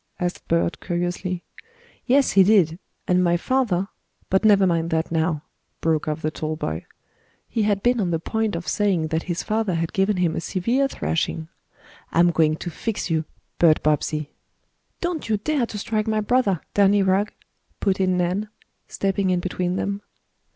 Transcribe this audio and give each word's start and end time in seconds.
asked 0.19 0.47
Bert 0.47 0.79
curiously. 0.81 1.43
"Yes, 2.07 2.31
he 2.31 2.41
did. 2.41 2.79
And 3.07 3.23
my 3.23 3.37
father 3.37 3.87
but 4.31 4.43
never 4.43 4.65
mind 4.65 4.89
that 4.89 5.11
now," 5.11 5.43
broke 5.79 6.07
off 6.07 6.23
the 6.23 6.31
tall 6.31 6.55
boy. 6.55 6.87
He 7.47 7.61
had 7.69 7.83
been 7.83 7.99
on 8.01 8.09
the 8.09 8.17
point 8.17 8.55
of 8.55 8.67
saying 8.67 9.09
that 9.09 9.21
his 9.29 9.43
father 9.43 9.75
had 9.75 9.93
given 9.93 10.17
him 10.17 10.35
a 10.35 10.41
severe 10.41 10.87
thrashing. 10.87 11.49
"I'm 12.11 12.31
going 12.31 12.55
to 12.55 12.71
fix 12.71 13.11
you, 13.11 13.25
Bert 13.59 13.83
Bobbsey." 13.83 14.31
"Don't 15.01 15.29
you 15.29 15.37
dare 15.37 15.67
to 15.67 15.77
strike 15.77 16.07
my 16.07 16.19
brother, 16.19 16.61
Danny 16.73 17.03
Rugg!" 17.03 17.31
put 17.79 17.99
in 17.99 18.17
Nan, 18.17 18.49
stepping 18.87 19.29
in 19.29 19.39
between 19.39 19.75
them. 19.75 20.01